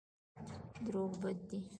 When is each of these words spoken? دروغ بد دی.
دروغ 0.85 1.11
بد 1.21 1.37
دی. 1.49 1.59